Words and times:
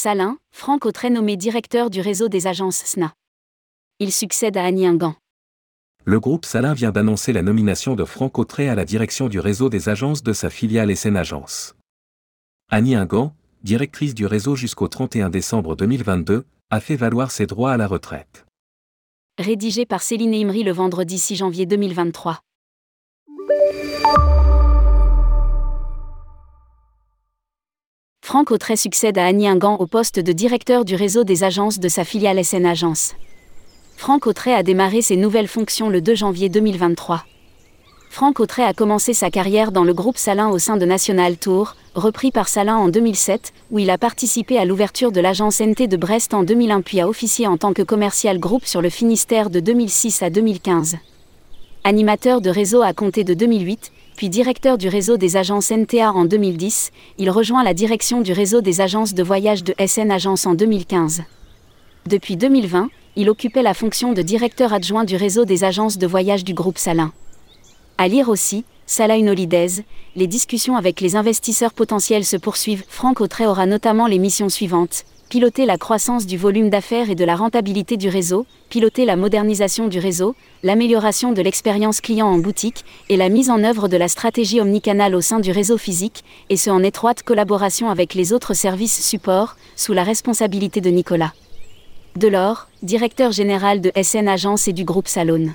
Salin, 0.00 0.38
Franck 0.52 0.86
Autray 0.86 1.10
nommé 1.10 1.36
directeur 1.36 1.90
du 1.90 2.00
réseau 2.00 2.28
des 2.28 2.46
agences 2.46 2.84
SNA. 2.84 3.14
Il 3.98 4.12
succède 4.12 4.56
à 4.56 4.64
Annie 4.64 4.86
Ingan. 4.86 5.16
Le 6.04 6.20
groupe 6.20 6.44
Salin 6.44 6.72
vient 6.72 6.92
d'annoncer 6.92 7.32
la 7.32 7.42
nomination 7.42 7.96
de 7.96 8.04
Franck 8.04 8.38
Autray 8.38 8.68
à 8.68 8.76
la 8.76 8.84
direction 8.84 9.26
du 9.26 9.40
réseau 9.40 9.68
des 9.68 9.88
agences 9.88 10.22
de 10.22 10.32
sa 10.32 10.50
filiale 10.50 10.96
SN 10.96 11.16
Agence. 11.16 11.74
Annie 12.70 12.94
Ingan, 12.94 13.34
directrice 13.64 14.14
du 14.14 14.24
réseau 14.24 14.54
jusqu'au 14.54 14.86
31 14.86 15.30
décembre 15.30 15.74
2022, 15.74 16.44
a 16.70 16.78
fait 16.78 16.94
valoir 16.94 17.32
ses 17.32 17.46
droits 17.46 17.72
à 17.72 17.76
la 17.76 17.88
retraite. 17.88 18.46
Rédigé 19.36 19.84
par 19.84 20.02
Céline 20.02 20.32
Imri 20.32 20.62
le 20.62 20.70
vendredi 20.70 21.18
6 21.18 21.34
janvier 21.34 21.66
2023. 21.66 22.38
Franck 28.28 28.50
Autray 28.50 28.76
succède 28.76 29.16
à 29.16 29.24
Annie 29.24 29.48
Ingan 29.48 29.76
au 29.76 29.86
poste 29.86 30.20
de 30.20 30.32
directeur 30.32 30.84
du 30.84 30.96
réseau 30.96 31.24
des 31.24 31.44
agences 31.44 31.78
de 31.80 31.88
sa 31.88 32.04
filiale 32.04 32.44
SN 32.44 32.66
Agence. 32.66 33.14
Franck 33.96 34.26
Autray 34.26 34.52
a 34.52 34.62
démarré 34.62 35.00
ses 35.00 35.16
nouvelles 35.16 35.48
fonctions 35.48 35.88
le 35.88 36.02
2 36.02 36.14
janvier 36.14 36.50
2023. 36.50 37.24
Franck 38.10 38.38
Autray 38.38 38.66
a 38.66 38.74
commencé 38.74 39.14
sa 39.14 39.30
carrière 39.30 39.72
dans 39.72 39.82
le 39.82 39.94
groupe 39.94 40.18
Salin 40.18 40.50
au 40.50 40.58
sein 40.58 40.76
de 40.76 40.84
National 40.84 41.38
Tour, 41.38 41.74
repris 41.94 42.30
par 42.30 42.48
Salin 42.48 42.76
en 42.76 42.88
2007, 42.88 43.54
où 43.70 43.78
il 43.78 43.88
a 43.88 43.96
participé 43.96 44.58
à 44.58 44.66
l'ouverture 44.66 45.10
de 45.10 45.22
l'agence 45.22 45.62
NT 45.62 45.88
de 45.88 45.96
Brest 45.96 46.34
en 46.34 46.42
2001 46.42 46.82
puis 46.82 47.00
a 47.00 47.08
officié 47.08 47.46
en 47.46 47.56
tant 47.56 47.72
que 47.72 47.80
commercial 47.80 48.38
groupe 48.38 48.66
sur 48.66 48.82
le 48.82 48.90
Finistère 48.90 49.48
de 49.48 49.60
2006 49.60 50.22
à 50.22 50.28
2015. 50.28 50.98
Animateur 51.82 52.42
de 52.42 52.50
réseau 52.50 52.82
à 52.82 52.92
compter 52.92 53.24
de 53.24 53.32
2008, 53.32 53.90
puis 54.18 54.28
directeur 54.28 54.78
du 54.78 54.88
réseau 54.88 55.16
des 55.16 55.36
agences 55.36 55.70
NTA 55.70 56.10
en 56.10 56.24
2010, 56.24 56.90
il 57.18 57.30
rejoint 57.30 57.62
la 57.62 57.72
direction 57.72 58.20
du 58.20 58.32
réseau 58.32 58.60
des 58.60 58.80
agences 58.80 59.14
de 59.14 59.22
voyage 59.22 59.62
de 59.62 59.76
SN 59.78 60.10
Agence 60.10 60.44
en 60.44 60.54
2015. 60.54 61.22
Depuis 62.04 62.36
2020, 62.36 62.88
il 63.14 63.30
occupait 63.30 63.62
la 63.62 63.74
fonction 63.74 64.14
de 64.14 64.20
directeur 64.20 64.72
adjoint 64.72 65.04
du 65.04 65.14
réseau 65.14 65.44
des 65.44 65.62
agences 65.62 65.98
de 65.98 66.06
voyage 66.08 66.42
du 66.42 66.52
groupe 66.52 66.78
Salin. 66.78 67.12
À 67.96 68.08
lire 68.08 68.28
aussi, 68.28 68.64
Salah 68.86 69.18
Holidays, 69.18 69.84
les 70.16 70.26
discussions 70.26 70.74
avec 70.74 71.00
les 71.00 71.14
investisseurs 71.14 71.72
potentiels 71.72 72.24
se 72.24 72.36
poursuivent. 72.36 72.82
Franck 72.88 73.20
Autray 73.20 73.46
aura 73.46 73.66
notamment 73.66 74.08
les 74.08 74.18
missions 74.18 74.48
suivantes 74.48 75.04
piloter 75.28 75.66
la 75.66 75.76
croissance 75.76 76.26
du 76.26 76.38
volume 76.38 76.70
d'affaires 76.70 77.10
et 77.10 77.14
de 77.14 77.24
la 77.24 77.36
rentabilité 77.36 77.96
du 77.98 78.08
réseau, 78.08 78.46
piloter 78.70 79.04
la 79.04 79.16
modernisation 79.16 79.86
du 79.86 79.98
réseau, 79.98 80.34
l'amélioration 80.62 81.32
de 81.32 81.42
l'expérience 81.42 82.00
client 82.00 82.26
en 82.26 82.38
boutique 82.38 82.84
et 83.10 83.16
la 83.16 83.28
mise 83.28 83.50
en 83.50 83.62
œuvre 83.62 83.88
de 83.88 83.96
la 83.98 84.08
stratégie 84.08 84.60
omnicanal 84.60 85.14
au 85.14 85.20
sein 85.20 85.38
du 85.38 85.50
réseau 85.50 85.76
physique, 85.76 86.24
et 86.48 86.56
ce 86.56 86.70
en 86.70 86.82
étroite 86.82 87.22
collaboration 87.22 87.90
avec 87.90 88.14
les 88.14 88.32
autres 88.32 88.54
services 88.54 89.06
support, 89.06 89.56
sous 89.76 89.92
la 89.92 90.02
responsabilité 90.02 90.80
de 90.80 90.90
Nicolas 90.90 91.34
Delors, 92.16 92.68
directeur 92.82 93.30
général 93.30 93.80
de 93.80 93.92
SN 94.02 94.28
Agence 94.28 94.66
et 94.66 94.72
du 94.72 94.84
groupe 94.84 95.08
Salone. 95.08 95.54